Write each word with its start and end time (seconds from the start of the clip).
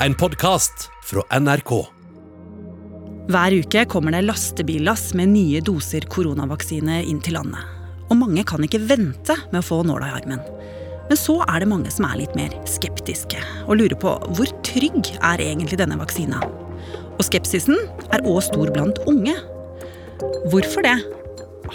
en 0.00 0.14
podkast 0.14 0.90
fra 1.04 1.22
NRK. 1.40 1.70
Hver 3.32 3.54
uke 3.56 3.84
kommer 3.90 4.12
det 4.12 4.26
lastebillass 4.26 5.14
med 5.16 5.32
nye 5.32 5.62
doser 5.64 6.04
koronavaksine 6.12 7.00
inn 7.08 7.22
til 7.24 7.38
landet. 7.38 7.62
Og 8.10 8.18
mange 8.20 8.44
kan 8.46 8.62
ikke 8.62 8.82
vente 8.86 9.34
med 9.50 9.62
å 9.62 9.66
få 9.66 9.80
nåla 9.88 10.10
i 10.10 10.16
armen. 10.18 10.42
Men 11.08 11.18
så 11.18 11.38
er 11.46 11.62
det 11.62 11.70
mange 11.70 11.90
som 11.94 12.06
er 12.10 12.20
litt 12.20 12.36
mer 12.38 12.52
skeptiske 12.68 13.40
og 13.64 13.78
lurer 13.80 13.96
på 14.02 14.12
hvor 14.36 14.52
trygg 14.66 15.14
er 15.16 15.42
egentlig 15.42 15.80
denne 15.80 15.98
vaksina. 15.98 16.42
Og 17.16 17.24
skepsisen 17.24 17.80
er 18.12 18.26
òg 18.28 18.42
stor 18.44 18.70
blant 18.74 19.00
unge. 19.08 19.34
Hvorfor 20.52 20.84
det? 20.86 20.98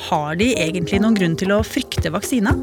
Har 0.08 0.38
de 0.40 0.54
egentlig 0.62 1.02
noen 1.02 1.18
grunn 1.18 1.40
til 1.40 1.56
å 1.56 1.64
frykte 1.66 2.14
vaksina? 2.14 2.54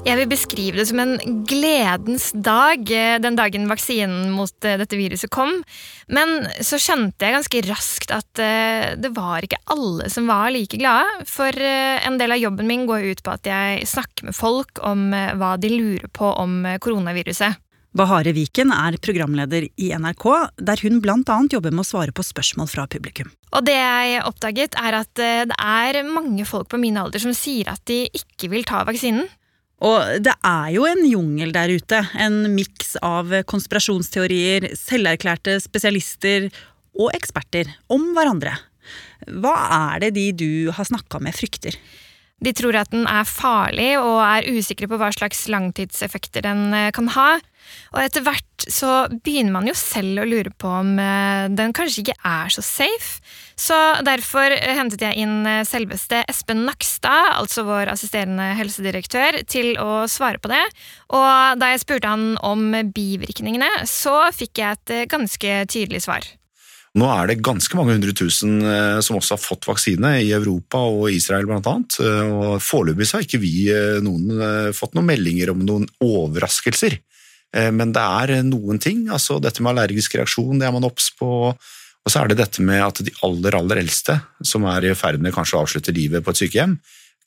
Jeg 0.00 0.16
vil 0.16 0.30
beskrive 0.30 0.78
det 0.80 0.86
som 0.88 1.00
en 1.02 1.42
gledens 1.44 2.30
dag, 2.32 2.80
eh, 2.88 3.18
den 3.20 3.36
dagen 3.36 3.66
vaksinen 3.68 4.30
mot 4.32 4.64
eh, 4.64 4.78
dette 4.80 4.96
viruset 4.96 5.28
kom. 5.28 5.58
Men 6.08 6.46
så 6.64 6.78
skjønte 6.80 7.26
jeg 7.26 7.34
ganske 7.36 7.60
raskt 7.68 8.14
at 8.16 8.40
eh, 8.40 8.96
det 8.96 9.10
var 9.12 9.44
ikke 9.44 9.60
alle 9.68 10.08
som 10.08 10.30
var 10.30 10.48
like 10.54 10.78
glade. 10.80 11.26
For 11.28 11.52
en 11.52 12.16
del 12.16 12.32
av 12.32 12.40
jobben 12.40 12.70
min 12.70 12.86
går 12.88 13.10
ut 13.12 13.20
på 13.26 13.34
at 13.34 13.44
jeg 13.50 13.84
snakker 13.90 14.30
med 14.30 14.36
folk 14.36 14.80
om 14.80 15.10
hva 15.12 15.56
de 15.60 15.68
lurer 15.74 16.08
på 16.16 16.30
om 16.32 16.64
koronaviruset. 16.80 17.60
Bahare 17.92 18.32
Viken 18.32 18.70
er 18.72 18.96
programleder 19.02 19.66
i 19.66 19.90
NRK, 19.98 20.24
der 20.62 20.80
hun 20.86 21.00
bl.a. 21.02 21.36
jobber 21.50 21.74
med 21.74 21.82
å 21.82 21.88
svare 21.88 22.14
på 22.14 22.24
spørsmål 22.24 22.70
fra 22.70 22.86
publikum. 22.88 23.28
Og 23.50 23.66
det 23.66 23.74
jeg 23.76 24.22
oppdaget, 24.24 24.78
er 24.80 24.96
at 25.02 25.12
det 25.18 25.58
er 25.58 26.00
mange 26.06 26.46
folk 26.48 26.70
på 26.70 26.80
min 26.80 26.96
alder 27.02 27.20
som 27.20 27.34
sier 27.36 27.68
at 27.68 27.82
de 27.90 28.04
ikke 28.14 28.48
vil 28.54 28.64
ta 28.64 28.84
vaksinen. 28.88 29.28
Og 29.80 30.20
det 30.20 30.34
er 30.44 30.66
jo 30.74 30.84
en 30.88 31.00
jungel 31.08 31.54
der 31.56 31.72
ute. 31.72 32.02
En 32.20 32.42
miks 32.52 32.98
av 33.04 33.32
konspirasjonsteorier, 33.48 34.68
selverklærte 34.76 35.56
spesialister 35.64 36.50
og 37.00 37.14
eksperter 37.16 37.70
om 37.92 38.10
hverandre. 38.16 38.52
Hva 39.40 39.54
er 39.94 40.04
det 40.04 40.14
de 40.18 40.26
du 40.36 40.50
har 40.74 40.88
snakka 40.88 41.20
med, 41.22 41.36
frykter? 41.36 41.76
De 42.40 42.52
tror 42.56 42.78
at 42.80 42.90
den 42.92 43.06
er 43.08 43.28
farlig 43.28 43.92
og 44.00 44.18
er 44.24 44.48
usikre 44.48 44.88
på 44.88 44.98
hva 45.00 45.10
slags 45.12 45.44
langtidseffekter 45.52 46.44
den 46.46 46.70
eh, 46.76 46.90
kan 46.96 47.10
ha. 47.16 47.30
Og 47.92 48.00
etter 48.02 48.24
hvert 48.24 48.64
så 48.70 49.04
begynner 49.12 49.52
man 49.54 49.68
jo 49.68 49.74
selv 49.76 50.22
å 50.22 50.26
lure 50.28 50.52
på 50.56 50.70
om 50.80 50.94
eh, 51.02 51.50
den 51.52 51.74
kanskje 51.76 52.04
ikke 52.04 52.16
er 52.26 52.52
så 52.54 52.64
safe. 52.64 53.20
Så 53.60 53.76
derfor 54.06 54.56
hentet 54.56 55.04
jeg 55.04 55.20
inn 55.20 55.44
eh, 55.48 55.62
selveste 55.68 56.22
Espen 56.30 56.64
Nakstad, 56.64 57.36
altså 57.36 57.66
vår 57.68 57.92
assisterende 57.92 58.54
helsedirektør, 58.58 59.42
til 59.44 59.74
å 59.82 60.06
svare 60.08 60.40
på 60.40 60.52
det. 60.52 60.64
Og 61.12 61.60
da 61.60 61.74
jeg 61.74 61.84
spurte 61.84 62.10
han 62.10 62.34
om 62.40 62.70
bivirkningene, 62.94 63.84
så 63.90 64.22
fikk 64.32 64.64
jeg 64.64 64.80
et 64.80 65.10
ganske 65.12 65.64
tydelig 65.68 66.06
svar. 66.08 66.24
Nå 66.98 67.06
er 67.06 67.28
det 67.30 67.42
ganske 67.46 67.76
mange 67.78 67.94
hundre 67.94 68.12
tusen 68.18 68.56
eh, 68.66 68.98
som 69.04 69.20
også 69.20 69.36
har 69.36 69.42
fått 69.42 69.68
vaksine, 69.70 70.16
i 70.24 70.32
Europa 70.34 70.80
og 70.90 71.12
Israel 71.14 71.46
bl.a. 71.46 71.60
Og 71.62 72.56
foreløpig 72.64 73.06
har 73.14 73.26
ikke 73.26 73.42
vi 73.42 73.52
eh, 73.70 74.00
noen, 74.02 74.32
eh, 74.34 74.70
fått 74.74 74.96
noen 74.98 75.06
meldinger 75.12 75.52
om 75.54 75.62
noen 75.66 75.86
overraskelser. 76.02 76.98
Men 77.50 77.90
det 77.90 78.02
er 78.22 78.44
noen 78.46 78.78
ting. 78.78 79.08
altså 79.10 79.40
Dette 79.42 79.58
med 79.58 79.72
allergisk 79.72 80.12
reaksjon 80.14 80.60
det 80.60 80.68
er 80.68 80.74
man 80.76 80.84
obs 80.86 81.08
på. 81.18 81.50
Og 81.50 82.12
så 82.12 82.20
er 82.20 82.30
det 82.30 82.36
dette 82.38 82.62
med 82.62 82.78
at 82.84 83.00
de 83.02 83.10
aller 83.26 83.56
aller 83.58 83.80
eldste, 83.82 84.20
som 84.46 84.68
er 84.70 84.86
i 84.86 84.92
ferd 84.94 85.18
med 85.18 85.34
kanskje 85.34 85.58
å 85.58 85.64
avslutte 85.64 85.94
livet 85.96 86.22
på 86.22 86.30
et 86.30 86.44
sykehjem, 86.44 86.76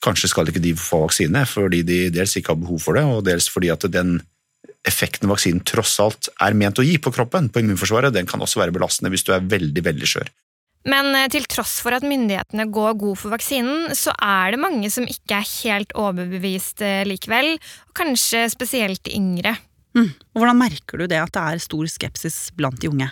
kanskje 0.04 0.30
skal 0.32 0.48
ikke 0.48 0.62
de 0.64 0.72
få 0.80 1.02
vaksine 1.04 1.44
fordi 1.48 1.82
de 1.84 1.98
dels 2.14 2.38
ikke 2.40 2.54
har 2.54 2.62
behov 2.62 2.80
for 2.86 2.96
det, 2.96 3.04
og 3.04 3.20
dels 3.28 3.50
fordi 3.52 3.68
at 3.74 3.84
den 3.92 4.16
effekten 4.88 5.30
vaksinen 5.30 5.64
tross 5.66 5.96
alt 6.02 6.28
er 6.44 6.56
ment 6.58 6.78
å 6.80 6.84
gi 6.84 6.98
på 7.00 7.12
kroppen, 7.14 7.50
på 7.50 7.62
immunforsvaret, 7.62 8.14
den 8.14 8.28
kan 8.28 8.42
også 8.44 8.60
være 8.60 8.74
belastende 8.76 9.12
hvis 9.14 9.24
du 9.26 9.32
er 9.34 9.44
veldig, 9.48 9.84
veldig 9.86 10.10
skjør. 10.10 10.32
Men 10.90 11.14
eh, 11.16 11.28
til 11.32 11.46
tross 11.48 11.78
for 11.80 11.96
at 11.96 12.04
myndighetene 12.04 12.66
går 12.72 12.98
god 13.00 13.20
for 13.20 13.32
vaksinen, 13.32 13.94
så 13.96 14.12
er 14.20 14.52
det 14.52 14.60
mange 14.60 14.90
som 14.92 15.06
ikke 15.08 15.38
er 15.38 15.52
helt 15.64 15.94
overbevist 15.96 16.84
eh, 16.84 17.04
likevel, 17.08 17.54
og 17.88 17.96
kanskje 17.96 18.44
spesielt 18.52 19.08
yngre. 19.08 19.56
Mm. 19.96 20.10
Og 20.34 20.42
hvordan 20.42 20.60
merker 20.60 21.00
du 21.00 21.08
det 21.08 21.22
at 21.22 21.32
det 21.32 21.44
er 21.44 21.64
stor 21.64 21.88
skepsis 21.88 22.38
blant 22.58 22.80
de 22.82 22.90
unge? 22.90 23.08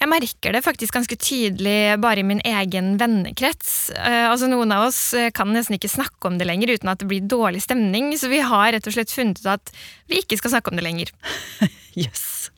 Jeg 0.00 0.08
merker 0.08 0.54
det 0.56 0.62
faktisk 0.64 0.96
ganske 0.96 1.16
tydelig 1.20 1.98
bare 2.00 2.22
i 2.22 2.24
min 2.24 2.40
egen 2.48 2.94
vennekrets. 3.00 3.90
Uh, 3.92 4.30
altså 4.30 4.48
Noen 4.48 4.72
av 4.72 4.86
oss 4.86 5.00
eh, 5.12 5.28
kan 5.36 5.50
nesten 5.52 5.76
ikke 5.76 5.90
snakke 5.92 6.30
om 6.30 6.38
det 6.40 6.46
lenger 6.48 6.72
uten 6.72 6.88
at 6.88 7.02
det 7.02 7.08
blir 7.10 7.26
dårlig 7.28 7.60
stemning, 7.66 8.14
så 8.16 8.30
vi 8.32 8.40
har 8.40 8.72
rett 8.72 8.88
og 8.88 8.96
slett 8.96 9.12
funnet 9.12 9.42
ut 9.42 9.50
at 9.58 9.72
vi 10.08 10.22
ikke 10.22 10.38
skal 10.40 10.54
snakke 10.54 10.72
om 10.72 10.80
det 10.80 10.86
lenger. 10.86 11.12
yes. 12.00 12.48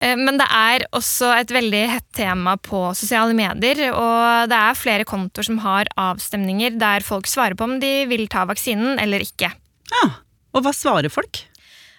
Uh, 0.00 0.16
men 0.16 0.40
det 0.40 0.48
er 0.48 0.86
også 0.96 1.34
et 1.36 1.52
veldig 1.52 1.84
hett 1.92 2.08
tema 2.16 2.56
på 2.56 2.80
sosiale 2.96 3.36
medier, 3.36 3.90
og 3.92 4.48
det 4.48 4.56
er 4.56 4.80
flere 4.80 5.08
kontoer 5.08 5.44
som 5.44 5.60
har 5.66 5.92
avstemninger 6.00 6.80
der 6.80 7.04
folk 7.04 7.28
svarer 7.28 7.58
på 7.58 7.68
om 7.68 7.76
de 7.84 7.92
vil 8.08 8.24
ta 8.32 8.48
vaksinen 8.48 8.96
eller 9.02 9.28
ikke. 9.28 9.52
Ja, 9.92 10.08
Og 10.56 10.64
hva 10.64 10.72
svarer 10.72 11.12
folk? 11.12 11.44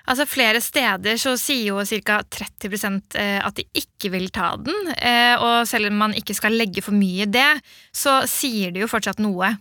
Altså 0.10 0.26
Flere 0.26 0.62
steder 0.64 1.20
så 1.22 1.36
sier 1.38 1.70
jo 1.70 1.84
ca. 1.86 2.20
30 2.26 3.02
eh, 3.20 3.38
at 3.46 3.60
de 3.60 3.66
ikke 3.78 4.10
vil 4.16 4.30
ta 4.34 4.56
den. 4.58 4.94
Eh, 4.98 5.36
og 5.38 5.68
selv 5.70 5.92
om 5.92 6.00
man 6.02 6.16
ikke 6.18 6.34
skal 6.38 6.58
legge 6.58 6.82
for 6.82 6.98
mye 6.98 7.28
i 7.28 7.30
det, 7.30 7.52
så 7.94 8.24
sier 8.30 8.74
det 8.74 8.82
jo 8.82 8.90
fortsatt 8.90 9.22
noe. 9.22 9.54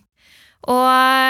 Og 0.67 0.87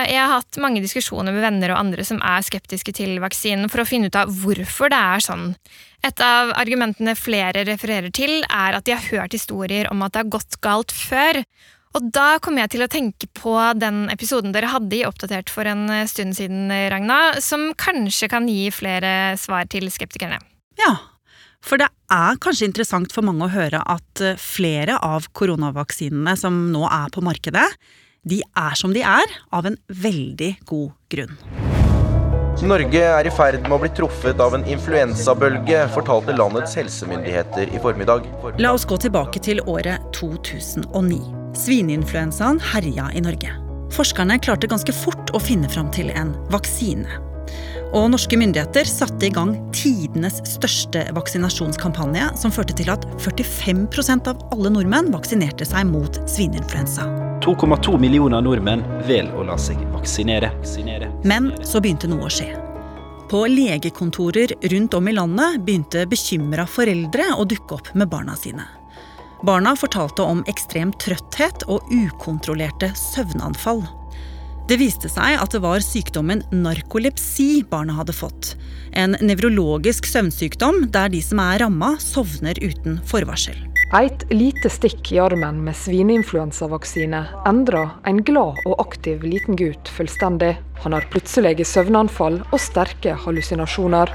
jeg 0.09 0.17
har 0.17 0.31
hatt 0.31 0.57
mange 0.57 0.81
diskusjoner 0.81 1.35
med 1.35 1.43
venner 1.43 1.75
og 1.75 1.81
andre 1.83 2.05
som 2.07 2.17
er 2.25 2.41
skeptiske 2.45 2.95
til 2.97 3.19
vaksinen, 3.21 3.69
for 3.69 3.83
å 3.83 3.87
finne 3.87 4.09
ut 4.09 4.17
av 4.17 4.31
hvorfor 4.41 4.89
det 4.89 4.97
er 4.97 5.21
sånn. 5.21 5.51
Et 6.07 6.23
av 6.23 6.53
argumentene 6.57 7.13
flere 7.19 7.65
refererer 7.67 8.09
til, 8.15 8.39
er 8.47 8.77
at 8.77 8.87
de 8.87 8.95
har 8.95 9.05
hørt 9.11 9.35
historier 9.35 9.91
om 9.91 10.01
at 10.01 10.15
det 10.15 10.23
har 10.23 10.33
gått 10.39 10.57
galt 10.65 10.95
før. 10.95 11.43
Og 11.97 12.09
da 12.13 12.37
kom 12.43 12.59
jeg 12.61 12.69
til 12.75 12.85
å 12.85 12.89
tenke 12.91 13.25
på 13.33 13.55
den 13.79 14.03
episoden 14.13 14.53
dere 14.53 14.69
hadde 14.69 14.99
i 14.99 15.05
Oppdatert 15.07 15.49
for 15.49 15.65
en 15.65 15.87
stund 16.09 16.37
siden, 16.37 16.69
Ragna, 16.91 17.39
som 17.41 17.71
kanskje 17.73 18.29
kan 18.29 18.45
gi 18.49 18.67
flere 18.73 19.33
svar 19.41 19.65
til 19.73 19.89
skeptikerne. 19.89 20.37
Ja, 20.79 20.93
for 21.65 21.81
det 21.81 21.89
er 22.13 22.37
kanskje 22.41 22.69
interessant 22.69 23.13
for 23.13 23.25
mange 23.25 23.47
å 23.47 23.53
høre 23.53 23.81
at 23.81 24.23
eh, 24.23 24.37
flere 24.39 24.99
av 25.03 25.27
koronavaksinene 25.35 26.35
som 26.39 26.67
nå 26.73 26.85
er 26.87 27.09
på 27.13 27.23
markedet, 27.25 27.65
de 28.29 28.41
er 28.43 28.77
som 28.77 28.93
de 28.93 29.03
er, 29.05 29.35
av 29.55 29.67
en 29.67 29.77
veldig 29.89 30.53
god 30.69 30.93
grunn. 31.11 31.35
Norge 32.59 33.01
er 33.01 33.27
i 33.27 33.31
ferd 33.31 33.61
med 33.63 33.77
å 33.77 33.79
bli 33.79 33.89
truffet 33.95 34.41
av 34.43 34.57
en 34.57 34.65
influensabølge, 34.67 35.85
fortalte 35.95 36.35
landets 36.35 36.75
helsemyndigheter 36.75 37.71
i 37.71 37.79
formiddag. 37.79 38.27
La 38.59 38.75
oss 38.75 38.87
gå 38.87 38.99
tilbake 38.99 39.39
til 39.43 39.63
året 39.63 40.03
2009. 40.19 41.38
Svineinfluensaen 41.57 42.59
herja 42.73 43.09
i 43.13 43.21
Norge. 43.21 43.55
Forskerne 43.93 44.37
klarte 44.39 44.69
ganske 44.69 44.93
fort 44.93 45.33
å 45.33 45.41
finne 45.41 45.69
fram 45.69 45.89
til 45.91 46.11
en 46.13 46.35
vaksine. 46.53 47.19
Og 47.89 48.11
norske 48.13 48.37
myndigheter 48.37 48.85
satte 48.85 49.25
i 49.25 49.31
gang 49.33 49.55
tidenes 49.73 50.37
største 50.45 51.07
vaksinasjonskampanje, 51.17 52.27
som 52.37 52.53
førte 52.53 52.75
til 52.77 52.91
at 52.93 53.07
45% 53.17 54.29
av 54.29 54.43
alle 54.53 54.69
nordmenn 54.75 55.09
vaksinerte 55.15 55.65
seg 55.65 55.89
mot 55.89 56.21
svineinfluensa. 56.29 57.07
2,2 57.41 57.97
millioner 57.97 58.43
nordmenn 58.45 58.83
vel 59.07 59.31
å 59.33 59.45
la 59.47 59.57
seg 59.57 59.79
vaksinere. 59.93 60.51
Men 61.25 61.53
så 61.65 61.81
begynte 61.81 62.11
noe 62.11 62.27
å 62.27 62.33
skje. 62.33 62.51
På 63.29 63.45
legekontorer 63.49 64.53
rundt 64.73 64.93
om 64.97 65.07
i 65.07 65.13
landet 65.13 65.61
begynte 65.65 66.05
bekymra 66.09 66.65
foreldre 66.69 67.31
å 67.37 67.45
dukke 67.45 67.77
opp 67.77 67.93
med 67.93 68.09
barna 68.09 68.37
sine. 68.37 68.65
Barna 69.45 69.71
fortalte 69.79 70.25
om 70.27 70.41
ekstrem 70.51 70.91
trøtthet 70.99 71.63
og 71.71 71.87
ukontrollerte 71.93 72.91
søvnanfall. 72.97 73.85
Det 74.69 74.77
viste 74.77 75.09
seg 75.09 75.39
at 75.39 75.55
det 75.55 75.63
var 75.63 75.81
sykdommen 75.81 76.43
narkolepsi 76.53 77.63
barna 77.71 77.95
hadde 77.97 78.13
fått. 78.13 78.51
En 78.91 79.15
nevrologisk 79.23 80.05
søvnsykdom 80.05 80.89
der 80.93 81.09
de 81.09 81.23
som 81.25 81.41
er 81.41 81.63
ramma, 81.63 81.95
sovner 82.03 82.59
uten 82.61 82.99
forvarsel. 83.09 83.57
Et 83.97 84.25
lite 84.29 84.69
stikk 84.69 85.07
i 85.15 85.17
armen 85.23 85.63
med 85.65 85.73
svineinfluensavaksine 85.73 87.23
endra 87.49 87.87
en 88.05 88.19
glad 88.21 88.59
og 88.69 88.75
aktiv 88.83 89.23
liten 89.25 89.57
gutt 89.57 89.89
fullstendig. 89.89 90.51
Han 90.83 90.93
har 90.93 91.07
plutselige 91.09 91.65
søvnanfall 91.65 92.43
og 92.51 92.59
sterke 92.61 93.15
hallusinasjoner. 93.23 94.13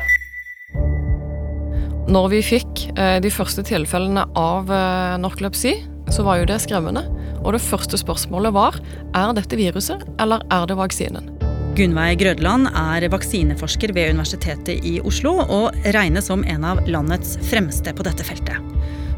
Når 2.05 2.27
vi 2.35 2.41
fikk 2.45 2.83
eh, 3.01 3.17
de 3.25 3.31
første 3.33 3.63
tilfellene 3.65 4.27
av 4.37 4.69
eh, 4.69 5.15
narkolepsi, 5.23 5.73
så 6.13 6.25
var 6.27 6.43
jo 6.43 6.49
det 6.51 6.59
skremmende. 6.61 7.07
Og 7.41 7.55
det 7.57 7.63
første 7.65 7.97
spørsmålet 7.97 8.53
var 8.53 8.77
er 9.17 9.33
dette 9.37 9.57
viruset, 9.57 10.05
eller 10.21 10.45
er 10.53 10.67
det 10.69 10.77
vaksinen? 10.77 11.31
Gunveig 11.75 12.21
Grødland 12.21 12.69
er 12.77 13.09
vaksineforsker 13.11 13.95
ved 13.97 14.13
Universitetet 14.15 14.85
i 14.85 14.99
Oslo 15.01 15.33
og 15.43 15.73
regnes 15.97 16.29
som 16.29 16.45
en 16.45 16.67
av 16.69 16.85
landets 16.87 17.39
fremste 17.49 17.97
på 17.97 18.05
dette 18.07 18.27
feltet. 18.29 18.61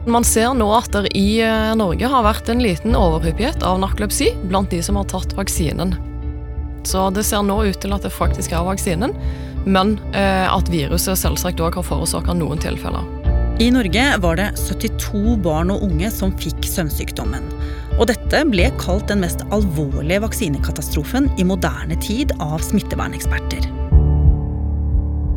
Man 0.07 0.23
ser 0.25 0.55
nå 0.55 0.71
at 0.77 0.93
det 0.95 1.11
i 1.19 1.41
eh, 1.43 1.75
Norge 1.75 2.07
har 2.13 2.23
vært 2.23 2.53
en 2.55 2.63
liten 2.63 2.95
overhyppighet 2.95 3.67
av 3.67 3.83
narkolepsi 3.83 4.31
blant 4.47 4.71
de 4.71 4.79
som 4.87 5.01
har 5.01 5.11
tatt 5.11 5.35
vaksinen. 5.35 5.99
Så 6.87 7.09
det 7.11 7.27
ser 7.27 7.43
nå 7.43 7.59
ut 7.67 7.83
til 7.83 7.99
at 7.99 8.07
det 8.07 8.15
faktisk 8.15 8.55
er 8.55 8.63
vaksinen, 8.63 9.11
men 9.67 9.97
eh, 10.15 10.47
at 10.47 10.71
viruset 10.71 11.19
selvsagt 11.19 11.61
òg 11.63 11.79
har 11.81 11.87
forårsaka 11.87 12.35
noen 12.39 12.61
tilfeller. 12.63 13.05
I 13.59 13.71
Norge 13.73 14.05
var 14.21 14.37
det 14.37 14.51
72 14.61 15.39
barn 15.41 15.71
og 15.73 15.83
unge 15.87 16.11
som 16.13 16.35
fikk 16.37 16.67
søvnsykdommen. 16.69 17.47
Og 17.97 18.05
dette 18.11 18.43
ble 18.51 18.69
kalt 18.77 19.09
den 19.09 19.23
mest 19.25 19.47
alvorlige 19.49 20.21
vaksinekatastrofen 20.27 21.31
i 21.41 21.47
moderne 21.49 21.97
tid 22.05 22.35
av 22.37 22.61
smitteverneksperter. 22.61 23.65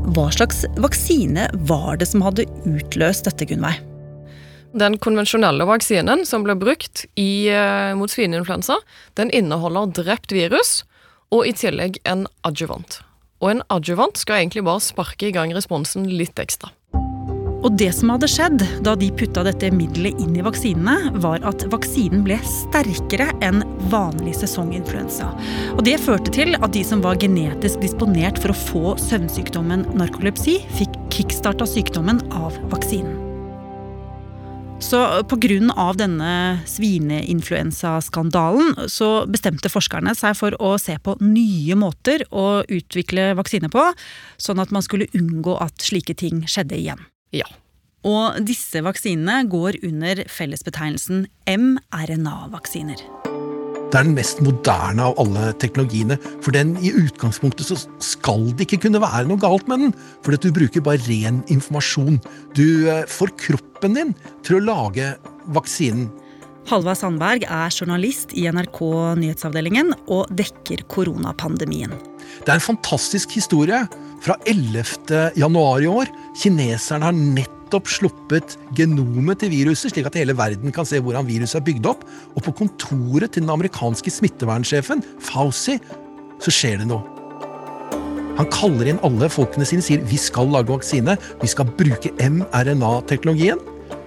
Hva 0.10 0.28
slags 0.36 0.66
vaksine 0.82 1.48
var 1.70 2.02
det 2.02 2.10
som 2.12 2.26
hadde 2.26 2.50
utløst 2.68 3.30
dette, 3.30 3.48
Gunnveig? 3.48 3.80
Den 4.76 5.00
konvensjonelle 5.02 5.66
vaksinen 5.66 6.26
som 6.28 6.44
ble 6.46 6.60
brukt 6.60 7.08
i, 7.16 7.48
eh, 7.50 7.96
mot 7.96 8.12
svineinfluensa, 8.12 8.78
den 9.16 9.32
inneholder 9.32 9.88
drept 10.04 10.36
virus 10.36 10.84
og 11.32 11.48
i 11.48 11.54
tillegg 11.54 11.98
en 12.04 12.28
adjuvant. 12.44 13.00
Og 13.40 13.54
en 13.54 13.64
adjuvant 13.72 14.20
skal 14.20 14.42
egentlig 14.42 14.66
bare 14.68 14.84
sparke 14.84 15.30
i 15.30 15.36
gang 15.36 15.54
responsen 15.56 16.08
litt 16.12 16.40
ekstra. 16.42 16.74
Og 17.60 17.76
det 17.76 17.90
som 17.96 18.12
hadde 18.14 18.30
skjedd 18.32 18.62
da 18.86 18.94
de 18.96 19.10
putta 19.20 19.44
dette 19.44 19.72
middelet 19.76 20.20
inn 20.24 20.38
i 20.40 20.44
vaksinene, 20.46 21.12
var 21.20 21.44
at 21.48 21.66
vaksinen 21.74 22.24
ble 22.24 22.38
sterkere 22.48 23.30
enn 23.46 23.66
vanlig 23.92 24.38
sesonginfluensa. 24.40 25.28
Og 25.76 25.84
det 25.88 26.00
førte 26.00 26.32
til 26.36 26.56
at 26.60 26.72
de 26.76 26.86
som 26.88 27.04
var 27.04 27.20
genetisk 27.20 27.84
disponert 27.84 28.40
for 28.40 28.56
å 28.56 28.60
få 28.64 28.98
søvnsykdommen 29.10 29.90
narkolepsi, 30.00 30.62
fikk 30.80 31.02
kickstarta 31.14 31.68
sykdommen 31.68 32.24
av 32.32 32.56
vaksinen. 32.72 33.29
Så 34.80 35.24
pga. 35.28 35.94
denne 35.94 36.60
svineinfluensaskandalen 36.66 38.88
så 38.88 39.26
bestemte 39.28 39.70
forskerne 39.70 40.16
seg 40.16 40.38
for 40.40 40.56
å 40.62 40.78
se 40.80 40.98
på 41.04 41.18
nye 41.20 41.76
måter 41.76 42.24
å 42.32 42.64
utvikle 42.64 43.36
vaksine 43.36 43.70
på, 43.70 43.94
sånn 44.38 44.60
at 44.64 44.72
man 44.72 44.82
skulle 44.82 45.08
unngå 45.14 45.62
at 45.62 45.82
slike 45.84 46.14
ting 46.16 46.48
skjedde 46.48 46.76
igjen. 46.80 47.00
Ja. 47.36 47.46
Og 48.08 48.40
disse 48.48 48.80
vaksinene 48.82 49.44
går 49.52 49.76
under 49.84 50.24
fellesbetegnelsen 50.32 51.28
mRNA-vaksiner. 51.44 53.19
Det 53.90 53.98
er 53.98 54.06
den 54.06 54.14
mest 54.14 54.38
moderne 54.46 55.08
av 55.10 55.18
alle 55.18 55.50
teknologiene. 55.58 56.20
For 56.46 56.54
den 56.54 56.76
i 56.78 56.92
utgangspunktet 56.94 57.72
så 57.72 57.78
skal 58.06 58.52
det 58.54 58.68
ikke 58.68 58.84
kunne 58.86 59.02
være 59.02 59.26
noe 59.26 59.42
galt 59.42 59.66
med 59.72 59.82
den. 59.82 59.96
For 60.22 60.38
du 60.38 60.52
bruker 60.54 60.86
bare 60.86 61.02
ren 61.08 61.42
informasjon. 61.50 62.20
Du 62.54 62.86
eh, 62.86 63.08
får 63.10 63.34
kroppen 63.42 63.98
din 63.98 64.14
til 64.46 64.60
å 64.60 64.66
lage 64.68 65.16
vaksinen. 65.58 66.12
Halva 66.70 66.94
Sandberg 66.94 67.48
er 67.50 67.74
journalist 67.74 68.36
i 68.38 68.46
NRK 68.46 68.80
Nyhetsavdelingen 69.18 69.96
og 70.06 70.30
dekker 70.38 70.86
koronapandemien. 70.92 71.96
Det 72.46 72.52
er 72.52 72.60
en 72.60 72.68
fantastisk 72.68 73.34
historie 73.34 73.88
fra 74.22 74.36
11. 74.46 75.32
januar 75.40 75.82
i 75.82 75.90
år. 75.90 76.12
Kineserne 76.38 77.10
har 77.10 77.18
nettopp 77.18 77.59
sluppet 77.90 78.58
genomet 78.76 79.40
til 79.40 79.52
viruset, 79.54 79.94
slik 79.94 80.08
at 80.10 80.16
hele 80.16 80.36
verden 80.38 80.72
kan 80.72 80.86
se 80.86 81.00
hvordan 81.00 81.28
viruset 81.28 81.60
er 81.60 81.66
bygd 81.66 81.86
opp. 81.86 82.04
Og 82.36 82.44
på 82.44 82.52
kontoret 82.64 83.32
til 83.32 83.44
den 83.44 83.50
amerikanske 83.54 84.12
smittevernsjefen, 84.12 85.04
Fauci, 85.20 85.80
så 86.40 86.52
skjer 86.52 86.82
det 86.82 86.90
noe. 86.90 87.04
Han 88.40 88.48
kaller 88.56 88.88
inn 88.88 89.02
alle 89.04 89.28
folkene 89.28 89.68
sine 89.68 89.84
sier 89.84 90.04
vi 90.08 90.18
skal 90.18 90.48
lage 90.48 90.72
vaksine. 90.72 91.18
Vi 91.42 91.48
skal 91.52 91.68
bruke 91.80 92.14
mRNA-teknologien. 92.24 93.60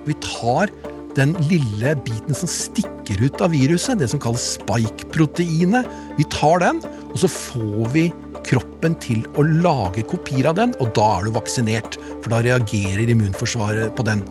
Vi 0.09 0.17
tar 0.25 0.73
den 1.17 1.35
lille 1.50 1.93
biten 2.06 2.35
som 2.35 2.49
stikker 2.49 3.20
ut 3.20 3.43
av 3.44 3.53
viruset, 3.53 4.00
det 4.00 4.09
som 4.09 4.20
kalles 4.23 4.55
spike-proteinet. 4.56 5.88
Vi 6.17 6.25
tar 6.32 6.62
den, 6.64 6.81
og 7.12 7.19
så 7.20 7.29
får 7.29 7.93
vi 7.93 8.06
kroppen 8.52 8.96
til 9.00 9.22
å 9.40 9.44
lage 9.64 10.04
kopier 10.08 10.50
av 10.50 10.58
den, 10.60 10.75
og 10.82 10.93
da 10.96 11.08
er 11.19 11.26
du 11.26 11.37
vaksinert. 11.37 11.96
For 12.20 12.32
da 12.32 12.43
reagerer 12.44 13.10
immunforsvaret 13.10 13.94
på 13.96 14.06
den. 14.06 14.25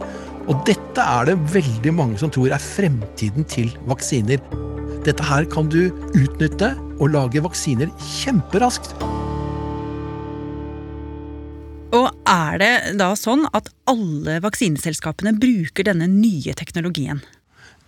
Og 0.49 0.61
dette 0.67 1.03
er 1.03 1.29
det 1.29 1.39
veldig 1.53 1.93
mange 1.95 2.21
som 2.21 2.31
tror 2.33 2.53
er 2.53 2.61
fremtiden 2.61 3.47
til 3.49 3.73
vaksiner. 3.89 4.41
Dette 5.05 5.25
her 5.25 5.47
kan 5.49 5.69
du 5.71 5.89
utnytte 6.13 6.75
og 6.99 7.13
lage 7.15 7.41
vaksiner 7.41 7.89
kjemperaskt. 8.21 8.93
Og 11.91 12.07
er 12.29 12.61
det 12.61 12.73
da 13.01 13.11
sånn 13.19 13.43
at 13.57 13.67
alle 13.89 14.37
vaksineselskapene 14.43 15.33
bruker 15.41 15.89
denne 15.89 16.07
nye 16.07 16.55
teknologien? 16.55 17.19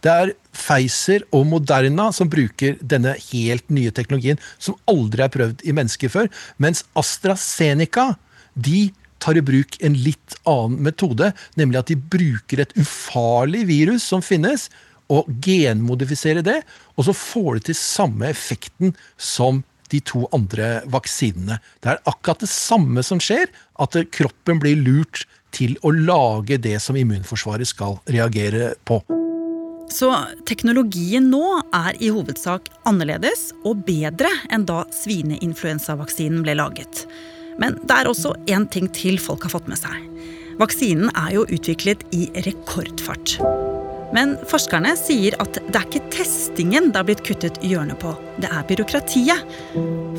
Det 0.03 0.11
er 0.11 0.33
Pfizer 0.53 1.23
og 1.33 1.45
Moderna 1.47 2.09
som 2.15 2.29
bruker 2.31 2.75
denne 2.81 3.15
helt 3.29 3.69
nye 3.71 3.93
teknologien, 3.95 4.39
som 4.59 4.75
aldri 4.91 5.23
er 5.23 5.31
prøvd 5.33 5.63
i 5.63 5.75
mennesker 5.75 6.11
før. 6.11 6.29
Mens 6.61 6.83
AstraZeneca 6.99 8.13
de 8.53 8.89
tar 9.23 9.39
i 9.39 9.45
bruk 9.45 9.77
en 9.79 9.95
litt 9.95 10.35
annen 10.49 10.81
metode, 10.83 11.31
nemlig 11.55 11.79
at 11.79 11.91
de 11.91 11.95
bruker 11.95 12.63
et 12.63 12.75
ufarlig 12.79 13.63
virus 13.69 14.09
som 14.11 14.23
finnes, 14.25 14.67
og 15.11 15.27
genmodifiserer 15.43 16.43
det, 16.45 16.61
og 16.97 17.07
så 17.07 17.13
får 17.15 17.57
de 17.57 17.65
til 17.69 17.77
samme 17.77 18.29
effekten 18.31 18.95
som 19.19 19.61
de 19.91 19.99
to 20.03 20.23
andre 20.33 20.79
vaksinene. 20.89 21.59
Det 21.83 21.91
er 21.91 22.05
akkurat 22.09 22.43
det 22.43 22.49
samme 22.51 23.03
som 23.05 23.21
skjer, 23.21 23.51
at 23.79 23.99
kroppen 24.15 24.63
blir 24.63 24.79
lurt 24.79 25.27
til 25.53 25.75
å 25.85 25.93
lage 25.93 26.57
det 26.57 26.79
som 26.81 26.97
immunforsvaret 26.97 27.69
skal 27.69 27.99
reagere 28.09 28.73
på. 28.87 29.03
Så 29.93 30.09
teknologien 30.49 31.27
nå 31.29 31.43
er 31.75 31.97
i 32.01 32.09
hovedsak 32.13 32.71
annerledes 32.89 33.51
og 33.61 33.83
bedre 33.85 34.31
enn 34.53 34.65
da 34.65 34.83
svineinfluensavaksinen 34.95 36.41
ble 36.45 36.57
laget. 36.57 37.05
Men 37.61 37.77
det 37.83 37.99
er 37.99 38.09
også 38.09 38.33
én 38.49 38.65
ting 38.73 38.89
til 38.95 39.21
folk 39.21 39.45
har 39.45 39.53
fått 39.53 39.69
med 39.69 39.77
seg. 39.77 40.09
Vaksinen 40.57 41.13
er 41.13 41.35
jo 41.37 41.45
utviklet 41.45 42.05
i 42.13 42.25
rekordfart. 42.45 43.37
Men 44.13 44.35
forskerne 44.49 44.93
sier 44.99 45.35
at 45.41 45.57
det 45.57 45.79
er 45.79 45.87
ikke 45.87 46.11
testingen 46.13 46.91
det 46.91 46.99
har 47.01 47.07
blitt 47.07 47.23
kuttet 47.25 47.57
hjørnet 47.65 47.97
på, 48.01 48.13
det 48.41 48.49
er 48.51 48.65
byråkratiet. 48.69 49.55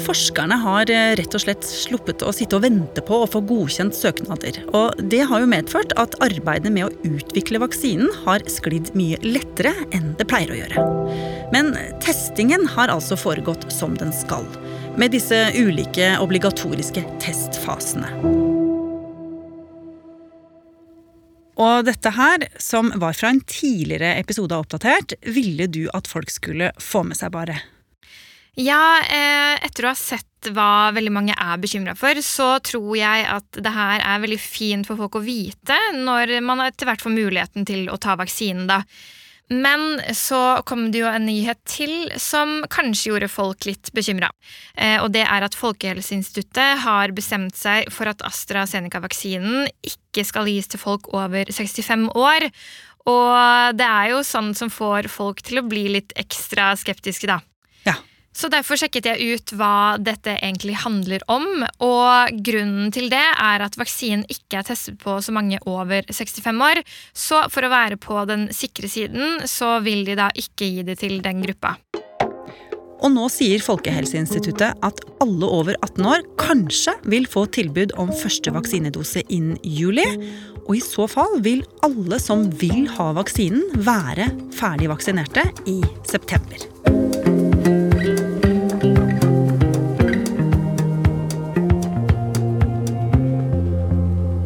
Forskerne 0.05 0.59
har 0.65 0.91
eh, 0.91 1.15
rett 1.19 1.37
og 1.37 1.45
slett 1.45 1.67
sluppet 1.67 2.25
å 2.27 2.33
sitte 2.35 2.59
og 2.59 2.65
vente 2.67 3.05
på 3.07 3.21
å 3.23 3.29
få 3.31 3.43
godkjent 3.47 3.95
søknader. 3.97 4.59
Og 4.75 4.99
det 5.13 5.23
har 5.31 5.43
jo 5.43 5.51
medført 5.51 5.95
at 6.01 6.19
arbeidet 6.25 6.73
med 6.75 6.89
å 6.89 7.15
utvikle 7.15 7.63
vaksinen 7.63 8.11
har 8.25 8.45
sklidd 8.51 8.93
mye 8.99 9.21
lettere 9.23 9.75
enn 9.95 10.13
det 10.19 10.27
pleier 10.31 10.55
å 10.55 10.59
gjøre. 10.59 10.89
Men 11.55 11.75
testingen 12.03 12.67
har 12.75 12.91
altså 12.91 13.19
foregått 13.21 13.69
som 13.73 13.95
den 14.01 14.11
skal, 14.17 14.49
med 14.99 15.15
disse 15.15 15.47
ulike 15.55 16.17
obligatoriske 16.23 17.07
testfasene. 17.23 18.54
Og 21.61 21.85
dette 21.87 22.11
her, 22.17 22.49
som 22.59 22.91
var 22.99 23.15
fra 23.15 23.31
en 23.31 23.43
tidligere 23.47 24.17
episode 24.19 24.57
av 24.57 24.65
Oppdatert, 24.65 25.15
ville 25.23 25.69
du 25.71 25.85
at 25.95 26.11
folk 26.11 26.33
skulle 26.33 26.73
få 26.83 27.05
med 27.07 27.19
seg, 27.19 27.31
bare? 27.35 27.61
Ja, 28.59 29.01
eh, 29.03 29.59
etter 29.67 29.87
å 29.87 29.91
ha 29.91 29.99
sett 29.99 30.51
hva 30.55 30.93
veldig 30.95 31.11
mange 31.15 31.35
er 31.35 31.59
bekymra 31.59 31.97
for, 31.99 32.19
så 32.23 32.59
tror 32.63 32.93
jeg 32.99 33.25
at 33.27 33.59
det 33.59 33.73
her 33.75 34.03
er 34.03 34.23
veldig 34.23 34.39
fint 34.39 34.87
for 34.87 35.01
folk 35.01 35.19
å 35.19 35.25
vite 35.25 35.79
når 35.97 36.37
man 36.45 36.63
etter 36.67 36.87
hvert 36.87 37.03
får 37.03 37.15
muligheten 37.15 37.67
til 37.67 37.89
å 37.91 37.99
ta 37.99 38.15
vaksinen, 38.21 38.69
da. 38.71 38.83
Men 39.53 40.01
så 40.17 40.63
kom 40.65 40.87
det 40.93 41.03
jo 41.03 41.09
en 41.11 41.27
nyhet 41.29 41.61
til 41.69 42.09
som 42.21 42.63
kanskje 42.73 43.11
gjorde 43.11 43.29
folk 43.29 43.67
litt 43.69 43.91
bekymra. 43.97 44.31
Eh, 44.77 44.97
og 45.03 45.13
det 45.13 45.27
er 45.27 45.45
at 45.45 45.57
Folkehelseinstituttet 45.59 46.81
har 46.85 47.13
bestemt 47.17 47.57
seg 47.59 47.91
for 47.93 48.09
at 48.09 48.25
AstraZeneca-vaksinen 48.25 49.69
ikke 49.85 50.25
skal 50.25 50.49
gis 50.49 50.71
til 50.73 50.81
folk 50.81 51.11
over 51.13 51.53
65 51.53 52.09
år. 52.17 52.49
Og 53.05 53.77
det 53.77 53.85
er 53.85 54.15
jo 54.15 54.23
sånn 54.25 54.55
som 54.57 54.73
får 54.73 55.11
folk 55.13 55.45
til 55.45 55.61
å 55.61 55.67
bli 55.69 55.91
litt 55.93 56.17
ekstra 56.17 56.73
skeptiske, 56.81 57.29
da. 57.29 57.43
Så 58.35 58.51
derfor 58.51 58.79
sjekket 58.79 59.07
jeg 59.07 59.37
ut 59.37 59.53
hva 59.55 59.95
dette 60.03 60.35
egentlig 60.41 60.75
handler 60.83 61.23
om, 61.31 61.47
og 61.87 62.41
grunnen 62.45 62.91
til 62.95 63.07
det 63.13 63.23
er 63.23 63.63
at 63.63 63.79
vaksinen 63.79 64.27
ikke 64.27 64.59
er 64.59 64.67
testet 64.67 64.99
på 65.03 65.21
så 65.23 65.35
mange 65.35 65.61
over 65.71 66.03
65 66.11 66.65
år, 66.67 66.83
så 67.15 67.45
for 67.53 67.67
å 67.67 67.71
være 67.73 68.01
på 68.03 68.25
den 68.31 68.49
sikre 68.55 68.91
siden, 68.91 69.45
så 69.47 69.79
vil 69.87 70.03
de 70.09 70.19
da 70.19 70.33
ikke 70.35 70.67
gi 70.67 70.83
det 70.87 70.99
til 71.05 71.21
den 71.23 71.45
gruppa. 71.47 71.77
Og 73.05 73.13
nå 73.13 73.27
sier 73.29 73.61
Folkehelseinstituttet 73.61 74.81
at 74.87 75.03
alle 75.21 75.49
over 75.51 75.77
18 75.85 76.07
år 76.09 76.25
kanskje 76.41 76.95
vil 77.13 77.29
få 77.29 77.45
tilbud 77.53 77.93
om 78.01 78.13
første 78.17 78.55
vaksinedose 78.55 79.27
innen 79.29 79.59
juli. 79.61 80.07
Og 80.65 80.79
i 80.79 80.83
så 80.85 81.05
fall 81.11 81.37
vil 81.45 81.61
alle 81.85 82.21
som 82.23 82.47
vil 82.63 82.89
ha 82.97 83.11
vaksinen, 83.19 83.67
være 83.85 84.31
ferdig 84.57 84.89
vaksinerte 84.95 85.45
i 85.69 85.83
september. 86.09 86.65